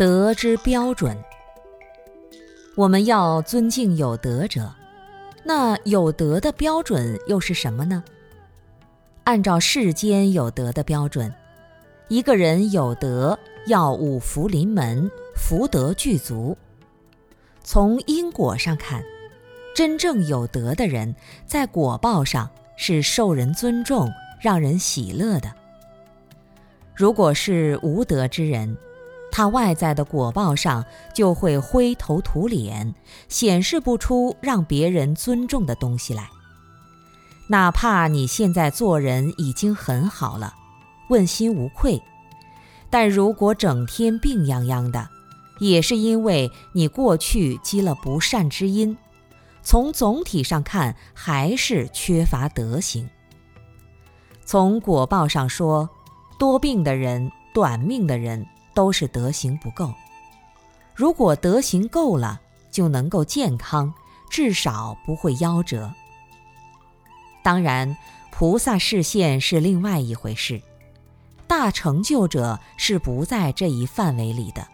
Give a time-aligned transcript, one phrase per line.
[0.00, 1.14] 德之标准，
[2.74, 4.72] 我们要尊敬有德者。
[5.44, 8.02] 那有德的标准又是什么呢？
[9.24, 11.30] 按照世间有德的标准，
[12.08, 16.56] 一个人有德要五福临门，福德具足。
[17.62, 19.04] 从因果上看，
[19.76, 21.14] 真正有德的人，
[21.44, 25.52] 在果报上是受人尊重、让人喜乐的。
[26.94, 28.74] 如果是无德之人，
[29.32, 30.84] 他外在的果报上
[31.14, 32.94] 就会灰头土脸，
[33.28, 36.28] 显示不出让别人尊重的东西来。
[37.48, 40.54] 哪怕你现在做人已经很好了，
[41.08, 42.00] 问心无愧，
[42.88, 45.08] 但如果整天病殃殃的，
[45.58, 48.96] 也是因为你过去积了不善之因。
[49.62, 53.08] 从总体上看，还是缺乏德行。
[54.44, 55.88] 从果报上说，
[56.38, 58.46] 多病的人、短命的人。
[58.74, 59.92] 都是德行不够。
[60.94, 62.40] 如果德行够了，
[62.70, 63.92] 就能够健康，
[64.28, 65.92] 至少不会夭折。
[67.42, 67.96] 当然，
[68.30, 70.60] 菩萨视线是另外一回事，
[71.46, 74.66] 大成就者是不在这一范围里的。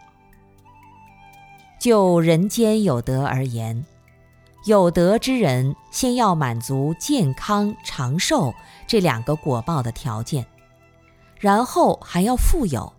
[1.79, 3.85] 就人间有德而言，
[4.65, 8.53] 有德之人先要满足健康长寿
[8.85, 10.45] 这两个果报的条件，
[11.39, 12.91] 然后还要富有。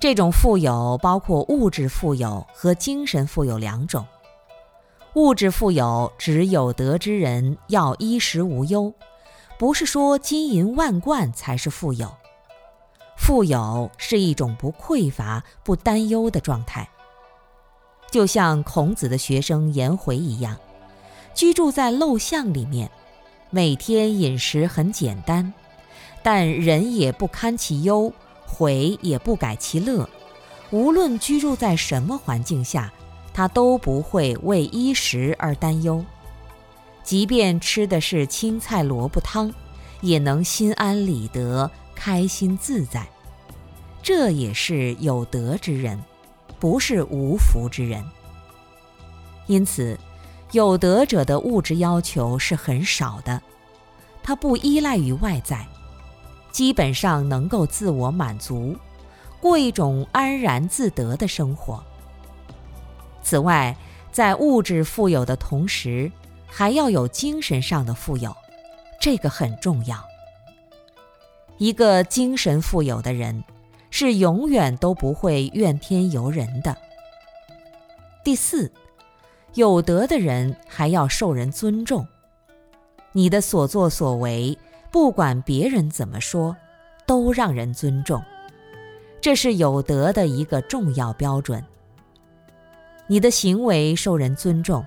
[0.00, 4.06] 这种富有包括物质富有和精神富有两种。
[5.14, 8.94] 物质富有指有德之人要衣食无忧，
[9.58, 12.08] 不是说金银万贯才是富有。
[13.16, 16.88] 富有是一种不匮乏、不担忧的状态。
[18.08, 20.56] 就像孔子的学生颜回一样，
[21.34, 22.88] 居住在陋巷里面，
[23.50, 25.52] 每天饮食很简单，
[26.22, 28.12] 但人也不堪其忧。
[28.48, 30.08] 悔也不改其乐，
[30.70, 32.90] 无论居住在什么环境下，
[33.32, 36.04] 他都不会为衣食而担忧。
[37.04, 39.52] 即便吃的是青菜萝卜汤，
[40.00, 43.06] 也能心安理得、开心自在。
[44.02, 46.02] 这也是有德之人，
[46.58, 48.02] 不是无福之人。
[49.46, 49.98] 因此，
[50.52, 53.40] 有德者的物质要求是很少的，
[54.22, 55.66] 他不依赖于外在。
[56.50, 58.76] 基本上能够自我满足，
[59.40, 61.82] 过一种安然自得的生活。
[63.22, 63.76] 此外，
[64.10, 66.10] 在物质富有的同时，
[66.46, 68.34] 还要有精神上的富有，
[69.00, 70.02] 这个很重要。
[71.58, 73.44] 一个精神富有的人，
[73.90, 76.76] 是永远都不会怨天尤人的。
[78.24, 78.72] 第四，
[79.54, 82.06] 有德的人还要受人尊重，
[83.12, 84.56] 你的所作所为。
[84.90, 86.56] 不管别人怎么说，
[87.06, 88.22] 都让人尊重，
[89.20, 91.64] 这是有德的一个重要标准。
[93.06, 94.84] 你的行为受人尊重，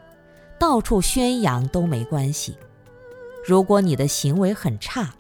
[0.60, 2.56] 到处宣扬都没关系。
[3.46, 5.14] 如果你的行为很差，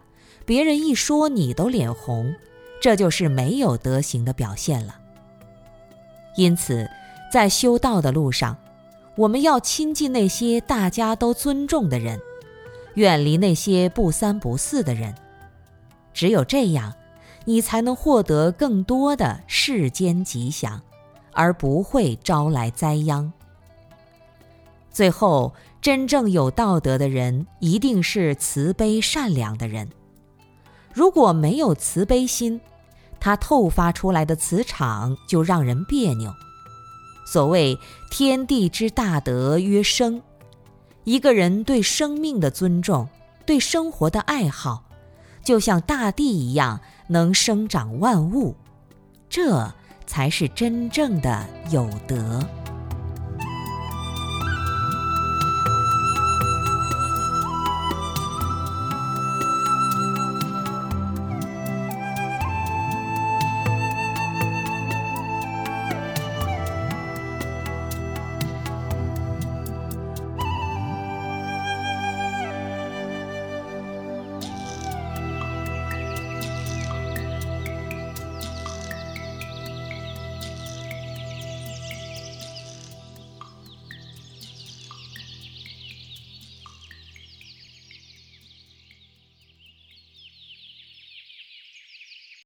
[0.45, 2.33] 别人一说你都脸红，
[2.79, 4.95] 这就是没有德行的表现了。
[6.35, 6.89] 因此，
[7.31, 8.57] 在修道的路上，
[9.15, 12.19] 我们要亲近那些大家都尊重的人。
[12.95, 15.15] 远离那些不三不四的人，
[16.13, 16.93] 只有这样，
[17.45, 20.81] 你才能获得更多的世间吉祥，
[21.31, 23.31] 而不会招来灾殃。
[24.91, 29.89] 最后，真正有道德的人一定是慈悲善良的人。
[30.93, 32.59] 如果没有慈悲心，
[33.17, 36.33] 他透发出来的磁场就让人别扭。
[37.25, 37.77] 所谓
[38.09, 40.21] 天地之大德曰生。
[41.03, 43.07] 一个人对生命的尊重，
[43.45, 44.83] 对生活的爱好，
[45.43, 48.55] 就像大地一样，能生长万物，
[49.29, 49.73] 这
[50.05, 52.45] 才是真正的有德。